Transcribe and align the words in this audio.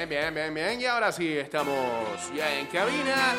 Bien, 0.00 0.08
bien, 0.08 0.34
bien, 0.34 0.54
bien. 0.54 0.80
Y 0.80 0.86
ahora 0.86 1.12
sí, 1.12 1.36
estamos 1.36 2.32
ya 2.34 2.58
en 2.58 2.66
cabina. 2.68 3.34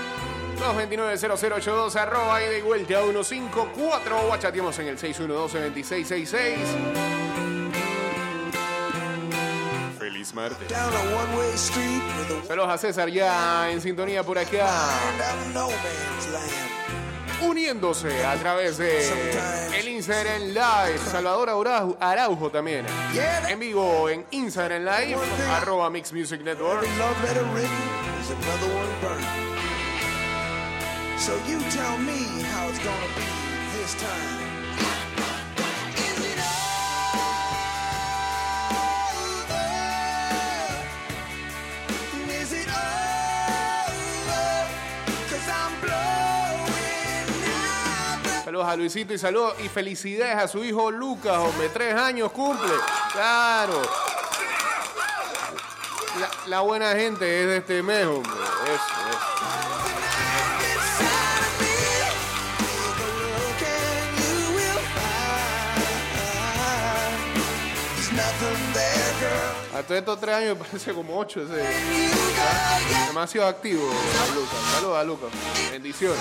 229-0082, 0.60 1.96
arroba 1.96 2.44
y 2.44 2.50
de 2.50 2.62
vuelta 2.62 3.00
a 3.00 3.02
154. 3.02 4.30
O 4.30 4.38
chateamos 4.38 4.78
en 4.78 4.89
el 4.89 4.97
612-2666. 5.00 6.58
Feliz 9.97 10.34
martes. 10.36 10.71
Saludos 12.47 12.70
a 12.70 12.78
César 12.78 13.09
ya 13.09 13.71
en 13.71 13.82
sintonía 13.82 14.21
por 14.21 14.38
acá. 14.38 14.70
Uniéndose 17.44 18.26
a 18.26 18.36
través 18.36 18.78
de 18.78 19.80
el 19.80 19.88
Instagram 19.88 20.50
Live. 20.50 21.00
Salvador 21.12 21.50
Araujo, 21.50 21.98
Araujo 22.00 22.50
también. 22.50 22.86
En 23.50 23.60
vivo 23.60 24.10
en 24.10 24.25
Instagram 24.32 24.84
Live. 24.84 25.18
Arroba 25.50 25.89
Mix 25.89 26.14
Music 26.14 26.42
Network. 26.42 26.86
So 31.18 31.34
you 31.48 31.60
tell 31.70 31.98
me 32.00 32.42
how 32.52 32.67
it's 32.70 32.80
gonna 32.80 33.08
be 33.16 33.78
this 33.78 33.94
time. 33.95 34.41
Saludos 48.52 48.67
a 48.67 48.75
Luisito 48.75 49.14
y 49.14 49.17
saludos 49.17 49.55
y 49.64 49.69
felicidades 49.69 50.36
a 50.36 50.45
su 50.45 50.61
hijo 50.61 50.92
Lucas, 50.92 51.38
hombre, 51.38 51.69
tres 51.69 51.95
años 51.95 52.33
cumple. 52.33 52.73
Claro. 53.14 53.81
La, 56.47 56.59
buena 56.59 56.92
gente 56.92 57.44
es 57.44 57.47
de 57.47 57.58
este 57.59 57.81
mes, 57.81 58.06
hombre. 58.06 58.30
Eso, 58.66 58.73
eso. 59.09 59.19
a 69.73 69.83
todos 69.83 69.98
estos 69.98 70.20
tres 70.20 70.36
años 70.36 70.58
me 70.58 70.66
parece 70.66 70.94
como 70.94 71.17
ocho 71.17 71.42
ese. 71.42 71.64
Demasiado 73.08 73.48
activo, 73.48 73.89
Lucas. 74.36 74.59
Saludos 74.73 74.98
a 74.98 75.04
Lucas. 75.06 75.30
Bendiciones. 75.72 76.20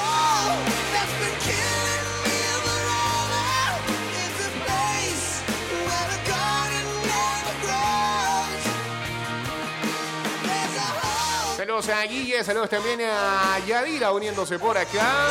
Saludos 11.81 12.05
a 12.05 12.06
Guille, 12.06 12.45
saludos 12.45 12.69
también 12.69 13.00
a 13.00 13.59
Yadira 13.67 14.12
uniéndose 14.12 14.59
por 14.59 14.77
acá. 14.77 15.28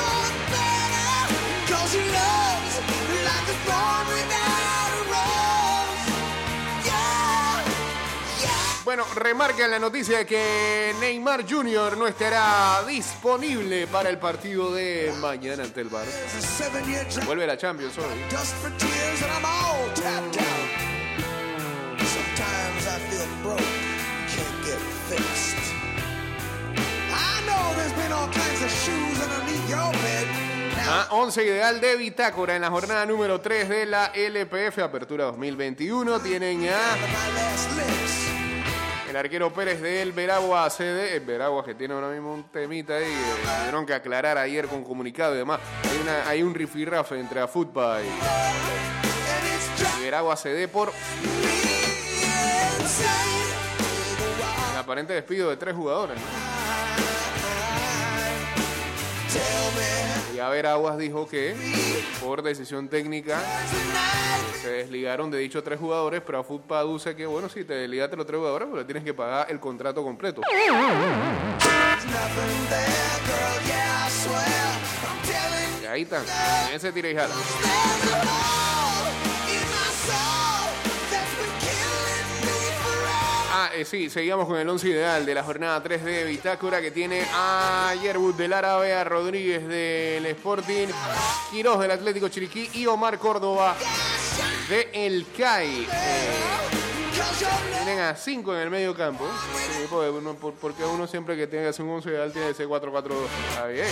Bueno, 8.83 9.05
remarca 9.13 9.65
en 9.65 9.71
la 9.71 9.77
noticia 9.77 10.25
que 10.25 10.95
Neymar 10.99 11.47
Jr. 11.47 11.95
no 11.95 12.07
estará 12.07 12.83
disponible 12.87 13.85
para 13.85 14.09
el 14.09 14.17
partido 14.17 14.73
de 14.73 15.13
mañana 15.19 15.63
ante 15.63 15.81
el 15.81 15.91
Barça. 15.91 17.25
Vuelve 17.25 17.45
la 17.45 17.57
Champions 17.57 17.95
hoy. 17.99 18.05
Ah, 30.91 31.07
11 31.11 31.43
ideal 31.43 31.79
de 31.79 31.95
Bitácora 31.97 32.55
en 32.55 32.63
la 32.63 32.71
jornada 32.71 33.05
número 33.05 33.39
3 33.39 33.69
de 33.69 33.85
la 33.85 34.07
LPF 34.07 34.79
Apertura 34.79 35.25
2021. 35.25 36.19
Tienen 36.19 36.67
a 36.67 36.97
el 39.09 39.15
arquero 39.15 39.53
Pérez 39.53 39.81
del 39.81 40.11
Veragua 40.13 40.69
CD. 40.69 41.15
El 41.15 41.25
Veragua 41.25 41.63
que 41.63 41.75
tiene 41.75 41.93
ahora 41.93 42.09
mismo 42.09 42.33
un 42.33 42.43
temita 42.51 42.95
ahí. 42.95 43.05
que 43.05 43.59
tuvieron 43.59 43.85
que 43.85 43.93
aclarar 43.93 44.37
ayer 44.37 44.67
con 44.67 44.83
comunicado 44.83 45.35
y 45.35 45.37
demás. 45.37 45.59
Hay, 45.83 45.99
una, 46.01 46.27
hay 46.27 46.43
un 46.43 46.55
rifirrafe 46.55 47.19
entre 47.19 47.41
it's 47.41 47.53
driving 47.53 48.11
y 49.99 50.03
Veragua 50.03 50.35
CD 50.35 50.67
por 50.67 50.91
el 54.71 54.77
aparente 54.77 55.13
despido 55.13 55.49
de 55.49 55.57
tres 55.57 55.75
jugadores. 55.75 56.17
¿no? 56.17 57.28
Me 60.39 60.45
Y 60.45 60.45
a 60.45 60.49
Veraguas 60.49 60.97
dijo 60.97 61.27
que 61.27 61.53
por 62.21 62.41
decisión 62.41 62.87
técnica 62.87 63.41
se 64.61 64.69
desligaron 64.69 65.29
de 65.31 65.37
dichos 65.37 65.63
tres 65.63 65.79
jugadores, 65.79 66.21
pero 66.25 66.39
Afutba 66.39 66.79
aduce 66.79 67.15
que, 67.15 67.25
bueno, 67.25 67.49
si 67.49 67.63
te 67.65 67.73
desligaste 67.73 68.15
los 68.15 68.25
tres 68.25 68.37
jugadores, 68.37 68.67
pero 68.71 68.85
tienes 68.85 69.03
que 69.03 69.13
pagar 69.13 69.47
el 69.49 69.59
contrato 69.59 70.03
completo. 70.03 70.41
Y 75.81 75.85
ahí 75.85 76.01
están, 76.03 76.23
en 76.69 76.75
ese 76.75 76.91
tira 76.91 77.09
y 77.09 77.15
jala. 77.15 77.33
Eh, 83.79 83.85
sí, 83.85 84.09
seguimos 84.09 84.45
con 84.45 84.57
el 84.57 84.67
11 84.67 84.89
ideal 84.89 85.25
de 85.25 85.33
la 85.33 85.43
jornada 85.43 85.81
3 85.81 86.03
de 86.03 86.23
Bitácora 86.25 86.81
que 86.81 86.91
tiene 86.91 87.23
a 87.33 87.93
Yerbut 88.01 88.35
del 88.35 88.51
Árabe, 88.51 88.93
a 88.93 89.05
Rodríguez 89.05 89.65
del 89.67 90.25
Sporting, 90.25 90.87
Quiroz 91.49 91.79
del 91.79 91.91
Atlético 91.91 92.27
Chiriquí 92.27 92.69
y 92.73 92.85
Omar 92.87 93.17
Córdoba 93.17 93.75
de 94.67 94.89
El 94.91 95.25
CAI. 95.37 95.83
Eh, 95.83 95.87
tienen 97.83 97.99
a 97.99 98.15
5 98.15 98.53
en 98.55 98.59
el 98.59 98.69
medio 98.69 98.93
campo. 98.93 99.25
Porque 100.59 100.83
uno 100.83 101.07
siempre 101.07 101.37
que 101.37 101.47
tenga 101.47 101.63
que 101.63 101.69
hacer 101.69 101.85
un 101.85 101.91
11 101.91 102.09
ideal 102.09 102.33
tiene 102.33 102.49
que 102.49 102.53
ser 102.55 102.67
4-4-2. 102.67 103.11
Está 103.49 103.67
bien. 103.67 103.87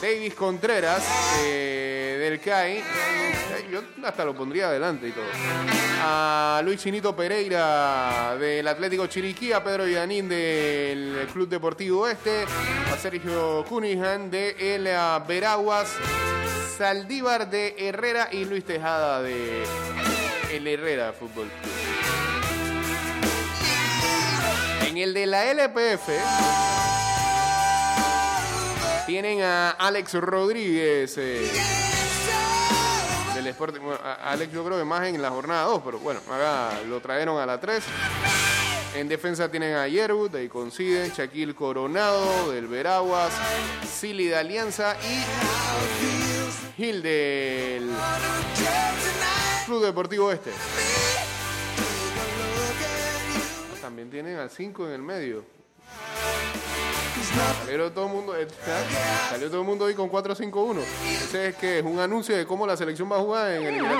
Davis 0.00 0.34
Contreras 0.34 1.02
eh, 1.42 1.85
del 2.30 2.40
CAI. 2.40 2.78
Eh, 2.78 2.82
Yo 3.70 3.82
hasta 4.04 4.24
lo 4.24 4.34
pondría 4.34 4.68
adelante 4.68 5.08
y 5.08 5.12
todo. 5.12 5.24
A 6.02 6.60
Luis 6.64 6.80
Chinito 6.82 7.14
Pereira 7.16 8.36
del 8.38 8.66
Atlético 8.68 9.06
Chiriquí, 9.06 9.52
a 9.52 9.62
Pedro 9.62 9.86
Yanín 9.86 10.28
del 10.28 11.26
Club 11.32 11.48
Deportivo 11.48 12.02
Oeste, 12.02 12.44
a 12.92 12.96
Sergio 12.98 13.64
Cunningham 13.68 14.30
de 14.30 14.56
El 14.58 14.84
Veraguas, 15.26 15.88
Saldívar 16.76 17.48
de 17.48 17.74
Herrera 17.78 18.28
y 18.30 18.44
Luis 18.44 18.64
Tejada 18.64 19.22
de 19.22 19.64
El 20.52 20.66
Herrera 20.66 21.12
Fútbol 21.12 21.48
Club. 21.48 21.72
En 24.88 24.96
el 24.96 25.12
de 25.14 25.26
la 25.26 25.50
LPF 25.50 26.08
tienen 29.06 29.42
a 29.42 29.70
Alex 29.70 30.14
Rodríguez 30.14 31.16
eh, 31.18 31.50
Sporting. 33.50 33.80
Bueno, 33.80 34.00
Alex 34.22 34.52
yo 34.52 34.64
creo 34.64 34.78
que 34.78 34.84
más 34.84 35.06
en 35.06 35.20
la 35.20 35.30
jornada 35.30 35.64
2, 35.64 35.82
pero 35.84 35.98
bueno, 35.98 36.20
acá 36.30 36.72
lo 36.88 37.00
trajeron 37.00 37.38
a 37.38 37.46
la 37.46 37.60
3. 37.60 37.84
En 38.94 39.08
defensa 39.08 39.50
tienen 39.50 39.74
a 39.74 39.86
Yerbut, 39.88 40.32
de 40.32 40.40
ahí 40.40 40.48
coinciden, 40.48 41.10
Shaquille 41.10 41.54
Coronado, 41.54 42.50
del 42.52 42.66
Veraguas, 42.66 43.32
Silly 43.86 44.26
de 44.28 44.36
Alianza 44.36 44.96
y 45.02 45.22
Gil 46.76 47.02
del 47.02 47.90
Club 49.66 49.84
Deportivo 49.84 50.32
Este. 50.32 50.50
También 53.82 54.10
tienen 54.10 54.38
al 54.38 54.50
5 54.50 54.86
en 54.86 54.92
el 54.92 55.02
medio. 55.02 55.44
Salió 57.66 57.90
todo 57.92 58.06
el 58.06 58.12
mundo, 58.12 58.36
eh, 58.36 58.46
salió 59.30 59.48
todo 59.48 59.60
el 59.60 59.66
mundo 59.66 59.86
hoy 59.86 59.94
con 59.94 60.10
4-5-1. 60.10 60.80
Ese 61.24 61.48
es 61.48 61.56
que 61.56 61.78
es 61.78 61.84
un 61.84 61.98
anuncio 61.98 62.36
de 62.36 62.46
cómo 62.46 62.66
la 62.66 62.76
selección 62.76 63.10
va 63.10 63.16
a 63.16 63.20
jugar 63.20 63.52
en 63.52 63.62
el. 63.66 63.74
Que 63.74 63.80
no. 63.80 63.90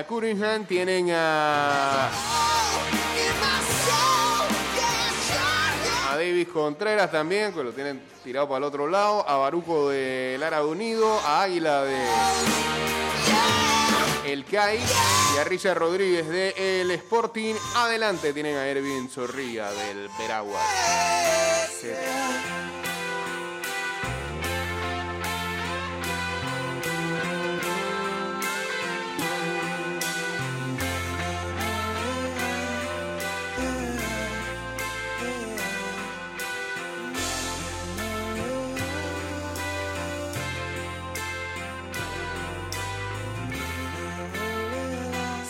Eh, 0.00 0.04
tienen 0.04 0.04
Cunningham, 0.04 0.64
tienen 0.64 1.10
a, 1.12 2.08
Contreras 6.46 7.10
también, 7.10 7.52
que 7.52 7.64
lo 7.64 7.72
tienen 7.72 8.00
tirado 8.22 8.46
para 8.48 8.58
el 8.58 8.64
otro 8.64 8.86
lado, 8.86 9.28
a 9.28 9.36
Baruco 9.36 9.90
del 9.90 10.42
Árabe 10.42 10.66
Unido, 10.66 11.18
a 11.24 11.42
Águila 11.42 11.82
de 11.82 11.98
El 14.26 14.44
CAI 14.44 14.78
y 15.34 15.38
a 15.38 15.44
Richard 15.44 15.78
Rodríguez 15.78 16.28
de 16.28 16.80
El 16.80 16.90
Sporting. 16.92 17.54
Adelante 17.76 18.32
tienen 18.32 18.56
a 18.56 18.66
Ervin 18.66 19.08
Zorrilla 19.08 19.70
del 19.72 20.08
Veragua. 20.18 20.60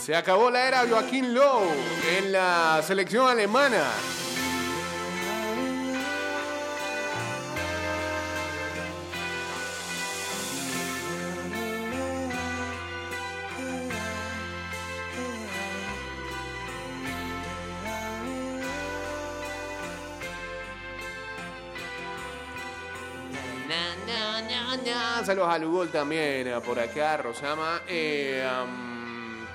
Se 0.09 0.17
acabó 0.17 0.51
la 0.51 0.67
era 0.67 0.87
Joaquín 0.89 1.35
Lowe 1.35 1.69
en 2.17 2.33
la 2.33 2.81
selección 2.83 3.29
alemana. 3.29 3.91
Saludos 25.27 25.49
a 25.51 25.59
Lugol 25.59 25.91
también 25.91 26.49
por 26.65 26.81
acá, 26.81 27.19
Rosama. 27.19 27.83
Eh, 27.87 28.43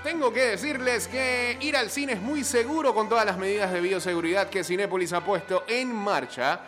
tengo 0.03 0.33
que 0.33 0.41
decirles 0.41 1.07
que 1.07 1.57
ir 1.61 1.77
al 1.77 1.89
cine 1.89 2.13
es 2.13 2.21
muy 2.21 2.43
seguro 2.43 2.93
con 2.93 3.07
todas 3.07 3.25
las 3.25 3.37
medidas 3.37 3.71
de 3.71 3.79
bioseguridad 3.79 4.49
que 4.49 4.63
Cinépolis 4.63 5.13
ha 5.13 5.23
puesto 5.23 5.63
en 5.67 5.95
marcha. 5.95 6.59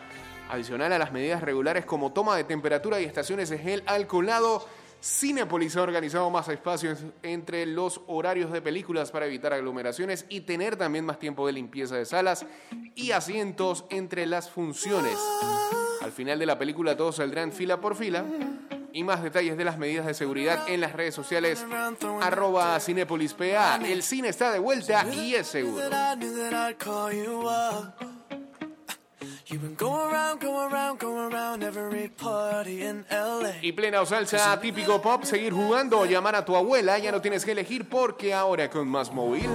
Adicional 0.49 0.93
a 0.93 0.99
las 0.99 1.11
medidas 1.11 1.41
regulares 1.43 1.85
como 1.85 2.13
toma 2.13 2.37
de 2.37 2.45
temperatura 2.45 3.01
y 3.01 3.03
estaciones 3.03 3.49
de 3.49 3.57
gel 3.57 3.83
alcoholado, 3.87 4.65
Cinépolis 5.03 5.75
ha 5.75 5.81
organizado 5.81 6.29
más 6.29 6.47
espacios 6.47 6.99
entre 7.23 7.65
los 7.65 8.01
horarios 8.07 8.53
de 8.53 8.61
películas 8.61 9.11
para 9.11 9.25
evitar 9.25 9.51
aglomeraciones 9.51 10.25
y 10.29 10.41
tener 10.41 10.77
también 10.77 11.05
más 11.05 11.19
tiempo 11.19 11.45
de 11.45 11.53
limpieza 11.53 11.95
de 11.95 12.05
salas 12.05 12.45
y 12.95 13.11
asientos 13.11 13.83
entre 13.89 14.25
las 14.27 14.49
funciones. 14.49 15.17
Al 16.01 16.13
final 16.13 16.39
de 16.39 16.45
la 16.45 16.57
película 16.57 16.95
todos 16.95 17.17
saldrán 17.17 17.51
fila 17.51 17.81
por 17.81 17.95
fila. 17.95 18.23
Y 18.95 19.03
más 19.03 19.21
detalles 19.21 19.57
de 19.57 19.65
las 19.65 19.77
medidas 19.77 20.05
de 20.05 20.13
seguridad 20.13 20.69
en 20.69 20.79
las 20.79 20.93
redes 20.93 21.13
sociales. 21.13 21.65
Arroba 22.21 22.79
CinepolisPA. 22.79 23.75
El 23.85 24.01
cine 24.01 24.29
está 24.29 24.53
de 24.53 24.59
vuelta 24.59 25.05
y 25.13 25.35
es 25.35 25.47
seguro. 25.47 25.89
Y 33.61 33.71
plena 33.73 34.01
o 34.01 34.05
salsa 34.05 34.61
típico 34.61 35.01
pop, 35.01 35.23
seguir 35.23 35.51
jugando 35.51 35.99
o 35.99 36.05
llamar 36.05 36.37
a 36.37 36.45
tu 36.45 36.55
abuela, 36.55 36.97
ya 36.97 37.11
no 37.11 37.19
tienes 37.19 37.43
que 37.43 37.51
elegir 37.51 37.89
porque 37.89 38.33
ahora 38.33 38.69
con 38.69 38.87
Más 38.87 39.11
Móvil 39.11 39.49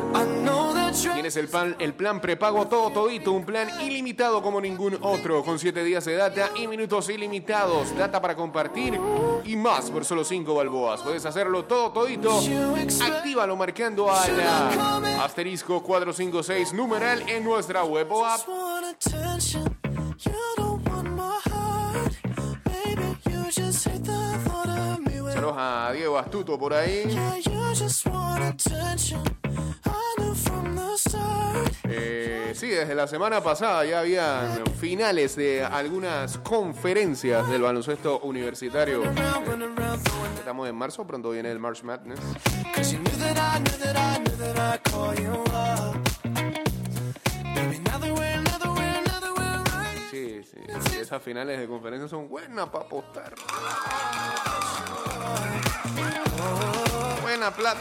Tienes 0.92 1.36
el 1.36 1.46
plan, 1.46 1.76
el 1.78 1.94
plan 1.94 2.20
prepago 2.20 2.66
todo 2.66 2.90
todito, 2.90 3.30
un 3.32 3.44
plan 3.44 3.68
ilimitado 3.80 4.42
como 4.42 4.60
ningún 4.60 4.98
otro, 5.02 5.44
con 5.44 5.58
7 5.58 5.84
días 5.84 6.04
de 6.04 6.16
data 6.16 6.50
y 6.56 6.66
minutos 6.66 7.08
ilimitados, 7.08 7.96
data 7.96 8.20
para 8.20 8.34
compartir 8.34 8.98
y 9.44 9.54
más 9.54 9.88
por 9.90 10.04
solo 10.04 10.24
5 10.24 10.52
balboas. 10.52 11.02
Puedes 11.02 11.24
hacerlo 11.24 11.64
todo 11.64 11.92
todito, 11.92 12.40
actívalo 13.02 13.54
marcando 13.56 14.10
a 14.10 14.26
la 14.28 15.24
asterisco 15.24 15.80
456 15.80 16.72
numeral 16.72 17.22
en 17.28 17.44
nuestra 17.44 17.84
web 17.84 18.10
o 18.10 18.26
app. 18.26 18.40
A 25.56 25.92
Diego 25.92 26.18
Astuto 26.18 26.58
por 26.58 26.74
ahí. 26.74 27.04
Eh, 31.88 32.52
sí, 32.54 32.68
desde 32.68 32.94
la 32.94 33.06
semana 33.06 33.42
pasada 33.42 33.84
ya 33.84 34.00
habían 34.00 34.64
finales 34.78 35.36
de 35.36 35.64
algunas 35.64 36.38
conferencias 36.38 37.48
del 37.48 37.62
baloncesto 37.62 38.20
universitario. 38.20 39.02
Estamos 40.38 40.68
en 40.68 40.74
marzo, 40.74 41.06
pronto 41.06 41.30
viene 41.30 41.50
el 41.50 41.58
March 41.58 41.82
Madness. 41.82 42.20
Esas 51.10 51.24
finales 51.24 51.58
de 51.58 51.66
conferencia 51.66 52.06
son 52.06 52.28
buenas 52.28 52.68
para 52.68 52.84
apostar. 52.84 53.34
Buena 57.20 57.50
plata. 57.50 57.80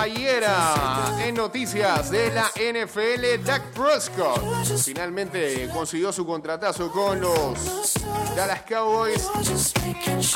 Bueno, 0.00 0.16
ayer 0.16 0.44
ah, 0.46 1.18
en 1.26 1.34
noticias 1.34 2.10
de 2.10 2.32
la 2.32 2.50
NFL, 2.56 3.44
Dak 3.44 3.64
Prescott 3.74 4.40
finalmente 4.82 5.68
consiguió 5.74 6.10
su 6.10 6.24
contratazo 6.24 6.90
con 6.90 7.20
los 7.20 7.94
Dallas 8.34 8.62
Cowboys. 8.62 9.28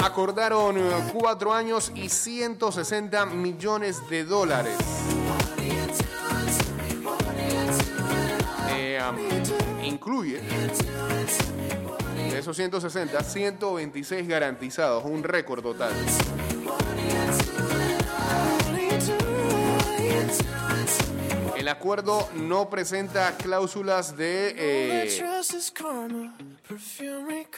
Acordaron 0.03 0.77
eh, 0.77 0.83
cuatro 1.15 1.55
años 1.55 1.93
y 1.95 2.11
160 2.11 3.25
millones 3.27 4.07
de 4.11 4.25
dólares. 4.25 4.77
Eh, 8.71 9.01
incluye 9.83 10.43
de 12.31 12.39
esos 12.39 12.55
160, 12.55 13.23
126 13.23 14.29
garantizados, 14.29 15.05
un 15.07 15.23
récord 15.23 15.63
total. 15.63 15.93
El 21.65 21.71
acuerdo 21.71 22.29
no 22.35 22.69
presenta 22.69 23.39
cláusulas 23.39 24.15
de 24.19 24.55
eh, 24.55 25.49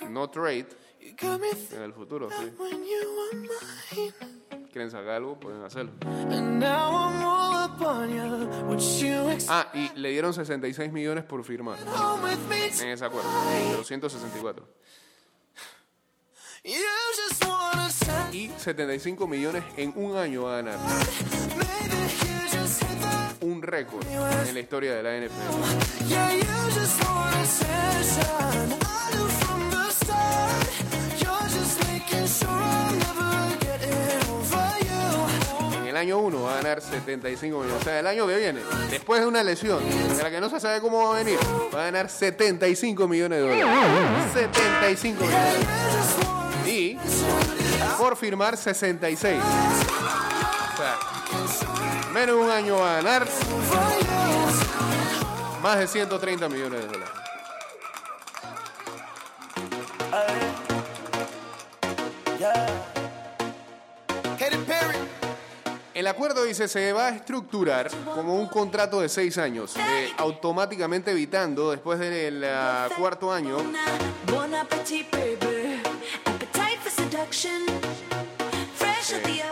no 0.09 0.31
trade 0.31 0.69
en 1.01 1.83
el 1.83 1.93
futuro. 1.93 2.29
sí. 2.31 4.13
Quieren 4.71 4.93
sacar 4.93 5.09
algo, 5.09 5.41
pueden 5.41 5.61
hacerlo. 5.65 5.91
Ah, 9.49 9.73
y 9.75 9.91
le 9.99 10.11
dieron 10.11 10.33
66 10.33 10.93
millones 10.93 11.25
por 11.25 11.43
firmar 11.43 11.77
en 11.81 12.89
ese 12.91 13.05
acuerdo, 13.05 13.29
de 13.73 13.77
los 13.77 13.89
164. 13.89 14.69
You 16.63 16.75
just 17.29 17.45
wanna 17.45 17.91
send 17.91 18.33
Y 18.33 18.51
75 18.57 19.27
millones 19.27 19.65
en 19.77 19.93
un 19.97 20.17
año 20.17 20.49
a 20.49 20.63
ganar. 20.63 20.79
Un 23.57 23.63
récord 23.63 24.05
en 24.07 24.53
la 24.53 24.61
historia 24.61 24.95
de 24.97 25.03
la 25.03 25.17
NFL. 25.17 25.33
En 35.81 35.87
el 35.87 35.97
año 35.97 36.19
1 36.19 36.43
va 36.43 36.53
a 36.53 36.57
ganar 36.57 36.83
75 36.83 37.59
millones. 37.59 37.81
O 37.81 37.85
sea, 37.85 38.01
el 38.01 38.07
año 38.07 38.27
que 38.27 38.37
viene, 38.37 38.61
después 38.91 39.23
de 39.23 39.27
una 39.27 39.43
lesión, 39.43 39.79
de 39.89 40.23
la 40.23 40.31
que 40.31 40.39
no 40.39 40.51
se 40.51 40.61
sabe 40.61 40.83
cómo 40.83 41.09
va 41.09 41.15
a 41.17 41.25
venir, 41.25 41.39
va 41.75 41.81
a 41.81 41.85
ganar 41.87 42.11
75 42.11 43.09
millones 43.09 43.39
de 43.39 43.49
dólares. 43.49 43.65
75 44.35 45.25
millones. 45.25 45.67
Y 46.67 46.99
por 47.97 48.19
firmar 48.19 48.59
66. 48.59 49.41
O 49.41 50.77
sea, 50.77 50.99
menos 52.17 52.37
un 52.37 52.51
año 52.51 52.83
a 52.83 52.95
ganar. 52.95 53.27
Más 55.63 55.79
de 55.79 55.87
130 55.87 56.49
millones 56.49 56.81
de 56.81 56.87
dólares. 56.87 57.15
El 65.93 66.07
acuerdo 66.07 66.45
dice 66.45 66.69
se 66.69 66.93
va 66.95 67.09
a 67.09 67.11
estructurar 67.11 67.91
como 68.15 68.37
un 68.37 68.47
contrato 68.47 69.01
de 69.01 69.11
seis 69.11 69.37
años, 69.37 69.77
eh, 69.77 70.13
automáticamente 70.17 71.11
evitando 71.11 71.71
después 71.71 71.99
del 71.99 72.45
ah, 72.45 72.89
cuarto 72.97 73.31
año 73.31 73.59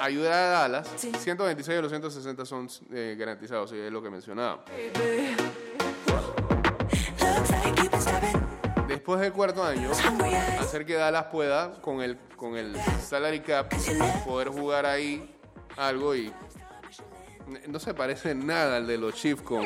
ayudar 0.04 0.32
a 0.32 0.48
Dallas. 0.48 0.88
126 0.96 1.76
de 1.76 1.82
los 1.82 1.90
160 1.90 2.44
son 2.44 2.68
eh, 2.92 3.16
garantizados, 3.18 3.72
es 3.72 3.90
lo 3.90 4.02
que 4.02 4.10
mencionaba. 4.10 4.64
Después 8.88 9.20
del 9.20 9.32
cuarto 9.32 9.64
año, 9.64 9.90
hacer 10.60 10.86
que 10.86 10.94
Dallas 10.94 11.26
pueda, 11.26 11.80
con 11.80 12.00
el, 12.00 12.18
con 12.36 12.56
el 12.56 12.76
salary 13.02 13.40
cap, 13.40 13.72
poder 14.24 14.48
jugar 14.48 14.86
ahí 14.86 15.34
algo 15.76 16.14
y 16.14 16.32
no 17.68 17.78
se 17.78 17.92
parece 17.92 18.34
nada 18.34 18.76
al 18.76 18.86
de 18.86 18.96
los 18.96 19.14
Chiefs 19.14 19.42
con, 19.42 19.62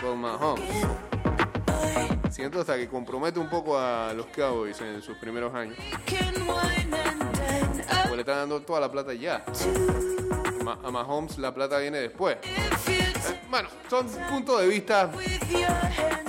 con 0.00 0.20
Mahomes. 0.20 0.86
Siento 2.30 2.60
hasta 2.60 2.76
que 2.76 2.88
compromete 2.88 3.38
un 3.38 3.48
poco 3.48 3.78
a 3.78 4.12
los 4.12 4.26
Cowboys 4.26 4.80
en 4.80 5.00
sus 5.02 5.16
primeros 5.18 5.54
años. 5.54 5.76
Le 8.14 8.20
están 8.20 8.36
dando 8.36 8.62
toda 8.62 8.80
la 8.80 8.90
plata 8.92 9.12
ya. 9.12 9.44
A 10.84 10.90
Mahomes 10.90 11.36
la 11.38 11.52
plata 11.52 11.78
viene 11.78 11.98
después. 11.98 12.36
Bueno, 13.50 13.68
son 13.90 14.06
puntos 14.30 14.60
de 14.60 14.68
vista 14.68 15.10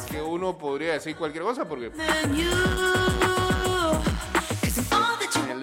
que 0.09 0.21
uno 0.21 0.57
podría 0.57 0.93
decir 0.93 1.15
cualquier 1.15 1.43
cosa 1.43 1.67
porque 1.67 1.91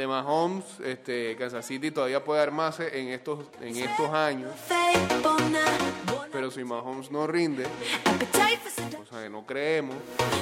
de 0.03 0.09
Mahomes, 0.09 0.65
este, 0.85 1.37
Kansas 1.37 1.65
City 1.65 1.93
todavía 1.93 2.25
puede 2.25 2.41
armarse 2.41 2.99
en 2.99 3.09
estos, 3.09 3.47
en 3.61 3.77
estos 3.77 4.13
años. 4.13 4.51
Pero 6.33 6.51
si 6.51 6.65
Mahomes 6.65 7.11
no 7.13 7.27
rinde, 7.29 7.65
seduction. 8.69 9.01
cosa 9.05 9.23
que 9.23 9.31
no 9.31 9.47
creemos, 9.47 9.95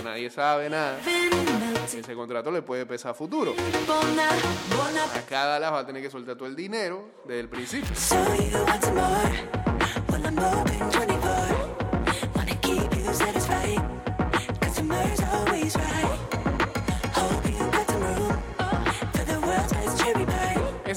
nadie 0.03 0.31
sabe 0.31 0.71
nada, 0.71 0.99
ese 1.85 2.15
contrato 2.15 2.51
le 2.51 2.63
puede 2.63 2.87
pesar 2.87 3.11
a 3.11 3.15
futuro. 3.15 3.53
up. 3.53 3.59
Acá 5.15 5.45
Dallas 5.45 5.73
va 5.73 5.81
a 5.81 5.87
tener 5.87 6.03
que 6.03 6.11
soltar 6.11 6.37
todo 6.37 6.49
el 6.49 6.57
dinero 6.57 7.11
desde 7.27 7.41
el 7.41 7.49
principio. 7.49 7.95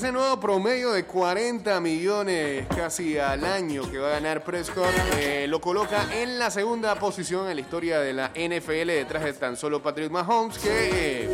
Ese 0.03 0.11
nuevo 0.11 0.37
promedio 0.37 0.91
de 0.91 1.05
40 1.05 1.79
millones 1.79 2.67
casi 2.75 3.17
al 3.17 3.45
año 3.45 3.89
que 3.89 3.99
va 3.99 4.09
a 4.09 4.11
ganar 4.11 4.43
Prescott 4.43 4.91
eh, 5.17 5.45
lo 5.47 5.61
coloca 5.61 6.09
en 6.13 6.37
la 6.37 6.51
segunda 6.51 6.95
posición 6.95 7.47
en 7.49 7.55
la 7.55 7.61
historia 7.61 8.01
de 8.01 8.11
la 8.11 8.27
NFL 8.35 8.87
detrás 8.87 9.23
de 9.23 9.31
tan 9.31 9.55
solo 9.55 9.81
Patrick 9.81 10.11
Mahomes 10.11 10.57
que 10.57 11.23
eh, 11.23 11.29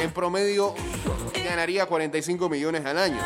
en 0.00 0.10
promedio 0.10 0.74
ganaría 1.44 1.84
45 1.84 2.48
millones 2.48 2.82
al 2.86 2.96
año. 2.96 3.20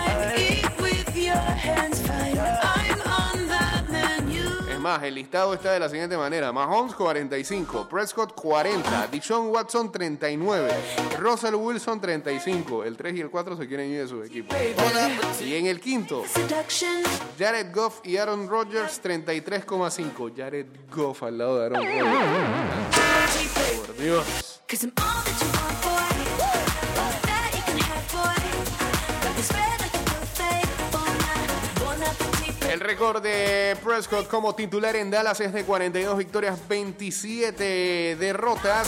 El 4.94 5.14
listado 5.16 5.52
está 5.52 5.72
de 5.72 5.80
la 5.80 5.88
siguiente 5.88 6.16
manera. 6.16 6.52
Mahomes 6.52 6.94
45, 6.94 7.88
Prescott 7.88 8.34
40, 8.34 9.08
Deshaun 9.08 9.48
Watson 9.48 9.90
39, 9.90 10.70
Russell 11.18 11.54
Wilson 11.56 12.00
35. 12.00 12.84
El 12.84 12.96
3 12.96 13.16
y 13.16 13.20
el 13.20 13.30
4 13.30 13.56
se 13.56 13.66
quieren 13.66 13.90
ir 13.90 14.02
de 14.02 14.08
sus 14.08 14.24
equipos. 14.24 14.56
Y 15.44 15.56
en 15.56 15.66
el 15.66 15.80
quinto. 15.80 16.22
Jared 17.38 17.74
Goff 17.74 18.00
y 18.04 18.16
Aaron 18.16 18.48
Rodgers 18.48 19.02
33,5. 19.02 20.32
Jared 20.36 20.66
Goff 20.94 21.24
al 21.24 21.38
lado 21.38 21.58
de 21.58 21.66
Aaron 21.66 21.82
Rodgers. 21.84 22.66
Por 23.86 23.96
Dios. 23.96 24.62
Récord 32.86 33.20
de 33.20 33.76
Prescott 33.82 34.28
como 34.28 34.54
titular 34.54 34.94
en 34.94 35.10
Dallas 35.10 35.40
es 35.40 35.52
de 35.52 35.64
42 35.64 36.16
victorias, 36.18 36.56
27 36.68 38.16
derrotas. 38.16 38.86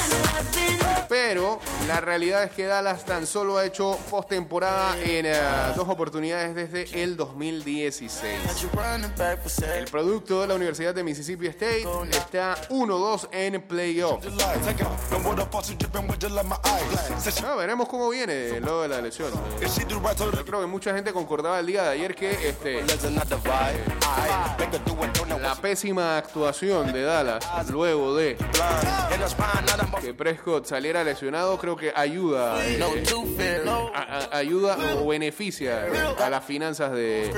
Pero 1.09 1.59
la 1.89 2.01
realidad 2.01 2.45
es 2.45 2.53
que 2.53 2.67
Dallas 2.67 3.05
tan 3.05 3.27
solo 3.27 3.59
ha 3.59 3.65
hecho 3.65 3.99
postemporada 4.09 4.97
en 5.01 5.27
eh, 5.27 5.35
dos 5.75 5.89
oportunidades 5.89 6.55
desde 6.55 7.03
el 7.03 7.17
2016. 7.17 8.61
You 8.61 8.69
running 8.73 9.11
back 9.17 9.43
for 9.43 9.65
El 9.65 9.87
producto 9.87 10.43
de 10.43 10.49
la 10.49 10.55
Universidad 10.55 10.95
de 10.95 11.03
Mississippi 11.03 11.49
State 11.49 11.85
está 12.11 12.57
1-2 12.69 13.29
en 13.33 13.63
playoff. 13.63 14.25
Ah, 17.43 17.55
veremos 17.57 17.89
cómo 17.89 18.11
viene 18.11 18.61
luego 18.61 18.83
de 18.83 18.89
la 18.89 19.01
lesión. 19.01 19.33
Yo 19.61 20.45
creo 20.45 20.61
que 20.61 20.67
mucha 20.67 20.95
gente 20.95 21.13
concordaba 21.13 21.59
el 21.59 21.67
día 21.67 21.83
de 21.83 21.89
ayer 21.89 22.15
que 22.15 22.49
este, 22.49 22.83
let's 22.83 23.03
la 25.41 25.55
pésima 25.55 26.19
actuación 26.19 26.93
de 26.93 27.03
Dallas 27.03 27.71
luego 27.71 28.15
de 28.17 28.37
que 30.03 30.15
Prescott 30.15 30.67
saliera 30.67 31.03
lesionado 31.05 31.57
creo 31.59 31.77
que 31.77 31.93
ayuda 31.95 32.57
eh, 32.67 32.79
ayuda 34.33 34.77
o 34.97 35.07
beneficia 35.07 35.87
a 36.19 36.31
las 36.31 36.45
finanzas 36.45 36.93
de, 36.93 37.33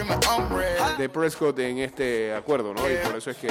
de 0.99 1.09
Prescott 1.09 1.59
en 1.59 1.79
este 1.79 2.35
acuerdo, 2.35 2.75
¿no? 2.75 2.91
Y 2.91 2.97
por 2.97 3.17
eso 3.17 3.31
es 3.31 3.37
que. 3.37 3.49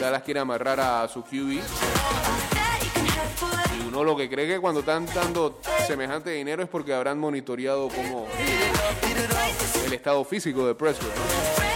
Dallas 0.00 0.22
quiere 0.22 0.40
amarrar 0.40 0.80
a 0.80 1.08
su 1.08 1.22
QB. 1.22 1.60
Y 3.76 3.88
uno 3.88 4.04
lo 4.04 4.16
que 4.16 4.28
cree 4.28 4.46
que 4.46 4.60
cuando 4.60 4.80
están 4.80 5.06
dando 5.06 5.60
semejante 5.86 6.30
dinero 6.30 6.62
es 6.62 6.68
porque 6.68 6.94
habrán 6.94 7.18
monitoreado 7.18 7.88
como 7.88 8.26
el 9.84 9.92
estado 9.92 10.24
físico 10.24 10.66
de 10.66 10.74
Prescott. 10.74 11.12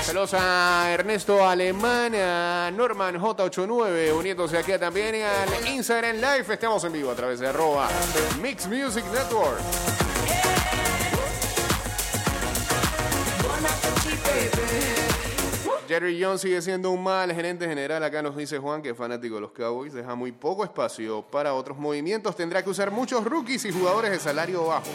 Saludos 0.02 0.34
a 0.34 0.90
Ernesto 0.90 1.46
Alemán, 1.46 2.14
a 2.14 2.70
Norman 2.70 3.16
J89, 3.16 4.12
uniéndose 4.16 4.56
aquí 4.56 4.72
también 4.78 5.16
al 5.24 5.68
Instagram 5.68 6.16
Live. 6.16 6.46
Estamos 6.48 6.82
en 6.84 6.92
vivo 6.92 7.10
a 7.10 7.14
través 7.14 7.40
de 7.40 7.48
arroba 7.48 7.88
Mix 8.40 8.66
Music 8.66 9.04
Network. 9.12 9.60
Jerry 15.86 16.22
Jones 16.22 16.42
sigue 16.42 16.60
siendo 16.60 16.90
un 16.90 17.02
mal 17.02 17.32
gerente 17.34 17.66
general. 17.66 18.02
Acá 18.02 18.22
nos 18.22 18.36
dice 18.36 18.58
Juan, 18.58 18.82
que 18.82 18.90
es 18.90 18.96
fanático 18.96 19.36
de 19.36 19.40
los 19.40 19.52
Cowboys. 19.52 19.92
Deja 19.92 20.14
muy 20.14 20.32
poco 20.32 20.64
espacio 20.64 21.22
para 21.22 21.54
otros 21.54 21.78
movimientos. 21.78 22.36
Tendrá 22.36 22.62
que 22.62 22.70
usar 22.70 22.90
muchos 22.90 23.24
rookies 23.24 23.64
y 23.64 23.72
jugadores 23.72 24.10
de 24.10 24.18
salario 24.18 24.66
bajo. 24.66 24.90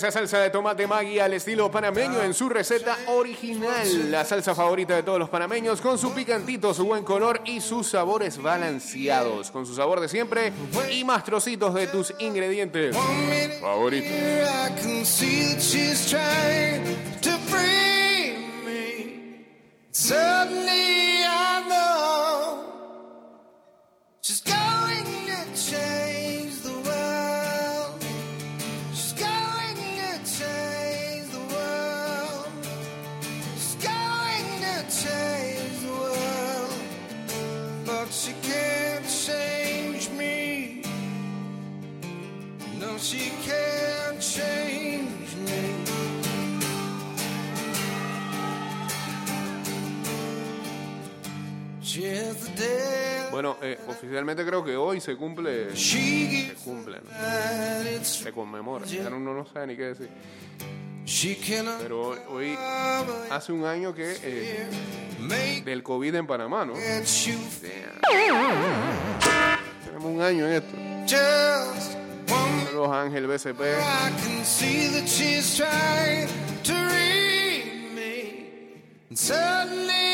Regresa 0.00 0.18
salsa 0.18 0.38
de 0.38 0.48
tomate 0.48 0.86
Maggi 0.86 1.18
al 1.18 1.34
estilo 1.34 1.70
panameño 1.70 2.22
en 2.22 2.32
su 2.32 2.48
receta 2.48 2.96
original. 3.08 4.10
La 4.10 4.24
salsa 4.24 4.54
favorita 4.54 4.96
de 4.96 5.02
todos 5.02 5.18
los 5.18 5.28
panameños 5.28 5.82
con 5.82 5.98
su 5.98 6.14
picantito, 6.14 6.72
su 6.72 6.86
buen 6.86 7.04
color 7.04 7.42
y 7.44 7.60
sus 7.60 7.88
sabores 7.88 8.40
balanceados. 8.40 9.50
Con 9.50 9.66
su 9.66 9.74
sabor 9.74 10.00
de 10.00 10.08
siempre 10.08 10.54
y 10.90 11.04
más 11.04 11.22
trocitos 11.22 11.74
de 11.74 11.86
tus 11.88 12.14
ingredientes 12.18 12.96
favoritos. 13.60 14.10
Oficialmente 54.10 54.44
creo 54.44 54.64
que 54.64 54.76
hoy 54.76 55.00
se 55.00 55.14
cumple, 55.14 55.76
se 55.76 56.54
cumple, 56.64 56.98
¿no? 56.98 58.04
se 58.04 58.32
conmemora. 58.32 58.84
Ya 58.84 59.06
uno 59.06 59.32
no 59.32 59.46
sabe 59.46 59.68
ni 59.68 59.76
qué 59.76 59.84
decir. 59.84 60.08
Pero 61.80 62.16
hoy, 62.28 62.58
hace 63.30 63.52
un 63.52 63.64
año 63.64 63.94
que 63.94 64.16
eh, 64.22 64.66
del 65.64 65.84
COVID 65.84 66.12
en 66.16 66.26
Panamá, 66.26 66.64
¿no? 66.64 66.74
Tenemos 69.84 70.12
un 70.12 70.20
año 70.20 70.48
en 70.48 70.54
esto. 70.54 70.76
Los 72.74 72.90
Ángeles 72.90 73.28
BCP. 73.28 73.60
Can 79.28 80.09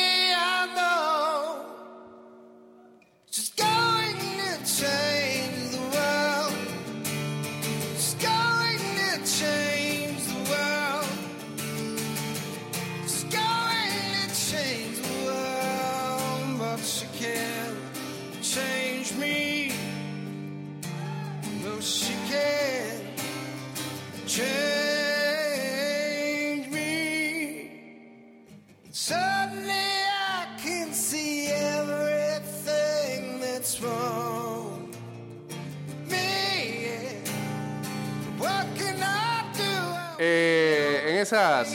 Eh, 40.18 41.08
en 41.08 41.16
esas 41.18 41.68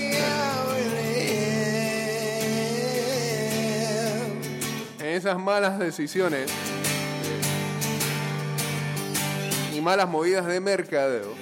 en 5.00 5.08
esas 5.18 5.38
malas 5.38 5.78
decisiones 5.78 6.50
y 9.76 9.82
malas 9.82 10.10
movidas 10.10 10.48
de 10.48 10.60
mercadeo. 10.60 11.36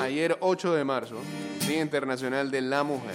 Ayer 0.00 0.36
8 0.40 0.74
de 0.74 0.84
marzo, 0.84 1.16
Día 1.66 1.80
Internacional 1.80 2.50
de 2.50 2.60
la 2.60 2.84
Mujer. 2.84 3.14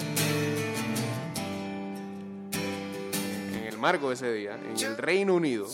En 3.54 3.64
el 3.66 3.78
marco 3.78 4.10
de 4.10 4.16
ese 4.16 4.34
día, 4.34 4.56
en 4.56 4.78
el 4.84 4.98
Reino 4.98 5.36
Unido, 5.36 5.68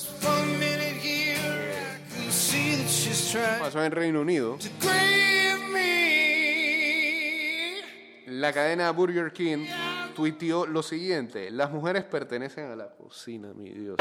pasó 3.60 3.84
en 3.84 3.92
Reino 3.92 4.22
Unido, 4.22 4.58
la 8.28 8.52
cadena 8.52 8.92
Burger 8.92 9.32
King 9.32 9.66
tuiteó 10.16 10.66
lo 10.66 10.84
siguiente, 10.84 11.52
las 11.52 11.72
mujeres 11.72 12.04
pertenecen 12.04 12.72
a 12.72 12.76
la 12.76 12.90
cocina, 12.90 13.54
mi 13.54 13.70
Dios. 13.70 13.98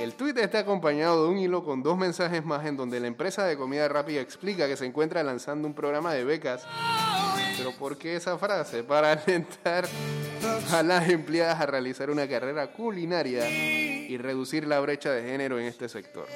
El 0.00 0.14
tuit 0.14 0.36
está 0.38 0.58
acompañado 0.58 1.24
de 1.24 1.30
un 1.30 1.38
hilo 1.38 1.64
con 1.64 1.82
dos 1.82 1.96
mensajes 1.96 2.44
más 2.44 2.66
en 2.66 2.76
donde 2.76 3.00
la 3.00 3.06
empresa 3.06 3.44
de 3.46 3.56
comida 3.56 3.88
rápida 3.88 4.20
explica 4.20 4.66
que 4.66 4.76
se 4.76 4.84
encuentra 4.84 5.22
lanzando 5.22 5.66
un 5.66 5.74
programa 5.74 6.12
de 6.12 6.24
becas. 6.24 6.66
Pero 7.56 7.72
¿por 7.72 7.96
qué 7.96 8.16
esa 8.16 8.36
frase? 8.36 8.82
Para 8.82 9.12
alentar 9.12 9.86
a 10.72 10.82
las 10.82 11.08
empleadas 11.08 11.60
a 11.60 11.66
realizar 11.66 12.10
una 12.10 12.28
carrera 12.28 12.72
culinaria 12.72 13.44
y 14.12 14.18
reducir 14.18 14.66
la 14.66 14.78
brecha 14.80 15.10
de 15.10 15.22
género 15.22 15.58
en 15.58 15.64
este 15.66 15.88
sector. 15.88 16.26